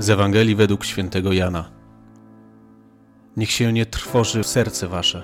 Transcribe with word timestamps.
Z 0.00 0.10
Ewangelii 0.10 0.54
według 0.54 0.84
świętego 0.84 1.32
Jana. 1.32 1.70
Niech 3.36 3.50
się 3.50 3.72
nie 3.72 3.86
trwoży 3.86 4.44
serce 4.44 4.88
wasze. 4.88 5.22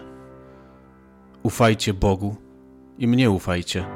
Ufajcie 1.43 1.95
Bogu 1.95 2.37
i 2.99 3.09
mnie 3.09 3.31
ufajcie. 3.31 3.87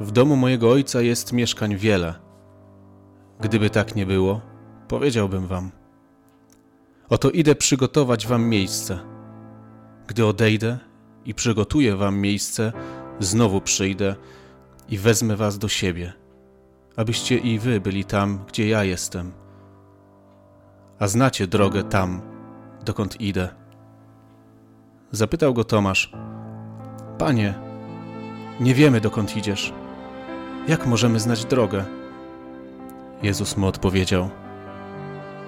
W 0.00 0.12
domu 0.12 0.36
mojego 0.36 0.70
ojca 0.70 1.02
jest 1.02 1.32
mieszkań 1.32 1.76
wiele. 1.76 2.14
Gdyby 3.40 3.70
tak 3.70 3.96
nie 3.96 4.06
było, 4.06 4.40
powiedziałbym 4.88 5.46
wam. 5.46 5.70
Oto 7.08 7.30
idę 7.30 7.54
przygotować 7.54 8.26
wam 8.26 8.48
miejsce. 8.48 8.98
Gdy 10.06 10.26
odejdę 10.26 10.78
i 11.24 11.34
przygotuję 11.34 11.96
wam 11.96 12.18
miejsce, 12.18 12.72
znowu 13.20 13.60
przyjdę 13.60 14.16
i 14.88 14.98
wezmę 14.98 15.36
was 15.36 15.58
do 15.58 15.68
siebie, 15.68 16.12
abyście 16.96 17.38
i 17.38 17.58
wy 17.58 17.80
byli 17.80 18.04
tam, 18.04 18.44
gdzie 18.48 18.68
ja 18.68 18.84
jestem. 18.84 19.45
A 20.98 21.08
znacie 21.08 21.46
drogę 21.46 21.82
tam, 21.82 22.20
dokąd 22.84 23.20
idę. 23.20 23.48
Zapytał 25.12 25.54
go 25.54 25.64
Tomasz: 25.64 26.12
Panie, 27.18 27.54
nie 28.60 28.74
wiemy 28.74 29.00
dokąd 29.00 29.36
idziesz. 29.36 29.72
Jak 30.68 30.86
możemy 30.86 31.20
znać 31.20 31.44
drogę? 31.44 31.84
Jezus 33.22 33.56
mu 33.56 33.66
odpowiedział: 33.66 34.30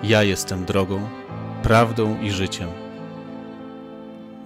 Ja 0.02 0.22
jestem 0.22 0.64
drogą, 0.64 1.08
prawdą 1.62 2.20
i 2.20 2.30
życiem. 2.30 2.68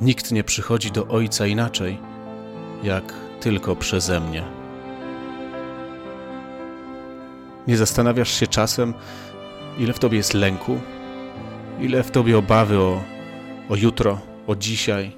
Nikt 0.01 0.33
nie 0.33 0.45
przychodzi 0.45 0.91
do 0.91 1.09
Ojca 1.09 1.47
inaczej, 1.47 1.99
jak 2.83 3.15
tylko 3.41 3.77
przeze 3.77 4.21
mnie. 4.21 4.43
Nie 7.67 7.77
zastanawiasz 7.77 8.31
się 8.41 8.47
czasem, 8.47 8.95
ile 9.79 9.93
w 9.93 9.99
tobie 9.99 10.17
jest 10.17 10.35
lęku, 10.35 10.81
ile 11.83 12.03
w 12.03 12.11
tobie 12.11 12.39
obawy 12.39 12.79
o, 12.79 13.03
o 13.69 13.77
jutro, 13.77 14.19
o 14.47 14.57
dzisiaj, 14.57 15.13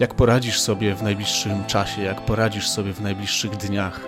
jak 0.00 0.14
poradzisz 0.14 0.60
sobie 0.60 0.94
w 0.94 1.02
najbliższym 1.02 1.64
czasie, 1.64 2.02
jak 2.02 2.20
poradzisz 2.20 2.68
sobie 2.68 2.92
w 2.92 3.00
najbliższych 3.00 3.50
dniach, 3.50 4.00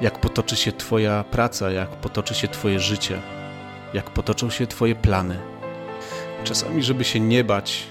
jak 0.00 0.18
potoczy 0.20 0.56
się 0.56 0.72
Twoja 0.72 1.24
praca, 1.24 1.70
jak 1.70 1.88
potoczy 1.88 2.34
się 2.34 2.48
Twoje 2.48 2.80
życie, 2.80 3.20
jak 3.94 4.10
potoczą 4.10 4.50
się 4.50 4.66
Twoje 4.66 4.94
plany. 4.94 5.38
Czasami, 6.44 6.82
żeby 6.82 7.04
się 7.04 7.20
nie 7.20 7.44
bać, 7.44 7.86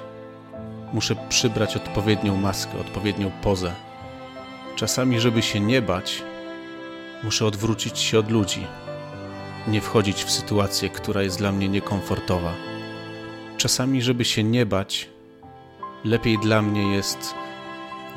muszę 0.93 1.15
przybrać 1.29 1.75
odpowiednią 1.75 2.35
maskę, 2.35 2.79
odpowiednią 2.79 3.31
pozę. 3.41 3.73
Czasami, 4.75 5.19
żeby 5.19 5.41
się 5.41 5.59
nie 5.59 5.81
bać, 5.81 6.23
muszę 7.23 7.45
odwrócić 7.45 7.99
się 7.99 8.19
od 8.19 8.31
ludzi, 8.31 8.67
nie 9.67 9.81
wchodzić 9.81 10.23
w 10.23 10.31
sytuację, 10.31 10.89
która 10.89 11.21
jest 11.23 11.37
dla 11.37 11.51
mnie 11.51 11.69
niekomfortowa. 11.69 12.53
Czasami, 13.57 14.01
żeby 14.01 14.25
się 14.25 14.43
nie 14.43 14.65
bać, 14.65 15.09
lepiej 16.03 16.37
dla 16.37 16.61
mnie 16.61 16.95
jest 16.95 17.35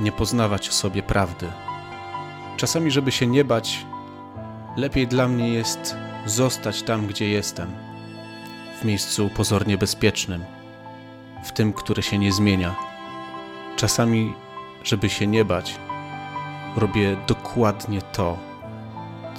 nie 0.00 0.12
poznawać 0.12 0.68
o 0.68 0.72
sobie 0.72 1.02
prawdy. 1.02 1.46
Czasami, 2.56 2.90
żeby 2.90 3.12
się 3.12 3.26
nie 3.26 3.44
bać, 3.44 3.86
lepiej 4.76 5.06
dla 5.06 5.28
mnie 5.28 5.48
jest 5.48 5.96
zostać 6.26 6.82
tam, 6.82 7.06
gdzie 7.06 7.28
jestem, 7.28 7.70
w 8.80 8.84
miejscu 8.84 9.30
pozornie 9.36 9.78
bezpiecznym, 9.78 10.44
w 11.44 11.52
tym, 11.52 11.72
które 11.72 12.02
się 12.02 12.18
nie 12.18 12.32
zmienia. 12.32 12.74
Czasami, 13.76 14.34
żeby 14.84 15.08
się 15.08 15.26
nie 15.26 15.44
bać, 15.44 15.76
robię 16.76 17.16
dokładnie 17.26 18.02
to, 18.02 18.49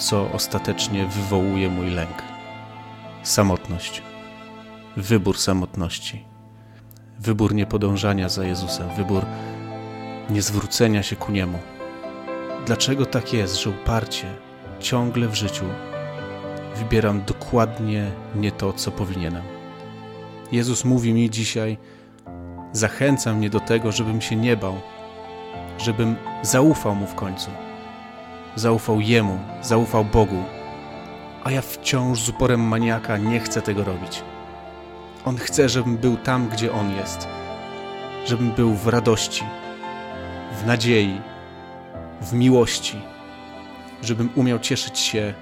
co 0.01 0.31
ostatecznie 0.31 1.05
wywołuje 1.05 1.69
mój 1.69 1.89
lęk. 1.89 2.23
Samotność. 3.23 4.01
Wybór 4.97 5.37
samotności. 5.37 6.25
Wybór 7.19 7.55
niepodążania 7.55 8.29
za 8.29 8.43
Jezusem. 8.43 8.89
Wybór 8.97 9.25
niezwrócenia 10.29 11.03
się 11.03 11.15
ku 11.15 11.31
Niemu. 11.31 11.59
Dlaczego 12.65 13.05
tak 13.05 13.33
jest, 13.33 13.61
że 13.61 13.69
uparcie, 13.69 14.27
ciągle 14.79 15.27
w 15.27 15.35
życiu 15.35 15.65
wybieram 16.75 17.21
dokładnie 17.21 18.11
nie 18.35 18.51
to, 18.51 18.73
co 18.73 18.91
powinienem? 18.91 19.43
Jezus 20.51 20.85
mówi 20.85 21.13
mi 21.13 21.29
dzisiaj, 21.29 21.77
zachęca 22.73 23.33
mnie 23.33 23.49
do 23.49 23.59
tego, 23.59 23.91
żebym 23.91 24.21
się 24.21 24.35
nie 24.35 24.57
bał, 24.57 24.75
żebym 25.77 26.15
zaufał 26.41 26.95
Mu 26.95 27.07
w 27.07 27.15
końcu 27.15 27.51
zaufał 28.55 29.01
Jemu, 29.01 29.39
zaufał 29.61 30.05
Bogu, 30.05 30.43
a 31.43 31.51
ja 31.51 31.61
wciąż 31.61 32.19
z 32.19 32.29
uporem 32.29 32.61
maniaka 32.61 33.17
nie 33.17 33.39
chcę 33.39 33.61
tego 33.61 33.83
robić. 33.83 34.23
On 35.25 35.37
chce, 35.37 35.69
żebym 35.69 35.97
był 35.97 36.17
tam, 36.17 36.49
gdzie 36.49 36.73
On 36.73 36.95
jest, 36.95 37.27
żebym 38.25 38.51
był 38.51 38.73
w 38.73 38.87
radości, 38.87 39.43
w 40.61 40.65
nadziei, 40.65 41.21
w 42.21 42.33
miłości, 42.33 43.01
żebym 44.01 44.29
umiał 44.35 44.59
cieszyć 44.59 44.99
się 44.99 45.33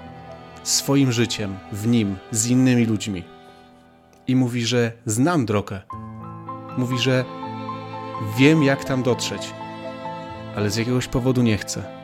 swoim 0.62 1.12
życiem 1.12 1.58
w 1.72 1.86
Nim, 1.86 2.16
z 2.30 2.46
innymi 2.46 2.86
ludźmi. 2.86 3.24
I 4.26 4.36
mówi, 4.36 4.66
że 4.66 4.92
znam 5.06 5.46
drogę. 5.46 5.82
Mówi, 6.78 6.98
że 6.98 7.24
wiem, 8.38 8.62
jak 8.62 8.84
tam 8.84 9.02
dotrzeć, 9.02 9.50
ale 10.56 10.70
z 10.70 10.76
jakiegoś 10.76 11.06
powodu 11.06 11.42
nie 11.42 11.56
chcę. 11.56 11.99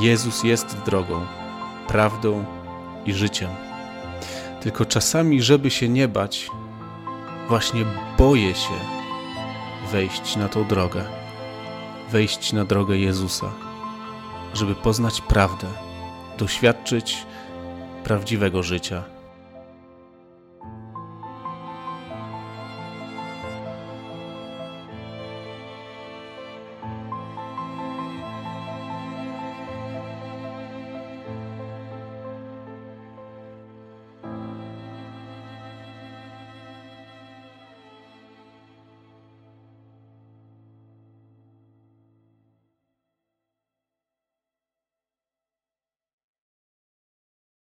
Jezus 0.00 0.44
jest 0.44 0.76
drogą, 0.86 1.26
prawdą 1.88 2.44
i 3.06 3.12
życiem. 3.12 3.50
Tylko 4.60 4.84
czasami, 4.84 5.42
żeby 5.42 5.70
się 5.70 5.88
nie 5.88 6.08
bać, 6.08 6.50
właśnie 7.48 7.84
boję 8.18 8.54
się 8.54 8.74
wejść 9.92 10.36
na 10.36 10.48
tą 10.48 10.64
drogę, 10.64 11.04
wejść 12.10 12.52
na 12.52 12.64
drogę 12.64 12.98
Jezusa, 12.98 13.52
żeby 14.54 14.74
poznać 14.74 15.20
prawdę, 15.20 15.66
doświadczyć 16.38 17.26
prawdziwego 18.04 18.62
życia 18.62 19.13